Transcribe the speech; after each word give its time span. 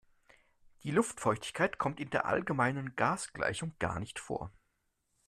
Die 0.81 0.89
Luftfeuchtigkeit 0.89 1.77
kommt 1.77 1.99
in 1.99 2.09
der 2.09 2.25
allgemeinen 2.25 2.95
Gasgleichung 2.95 3.75
gar 3.77 3.99
nicht 3.99 4.17
vor. 4.17 4.51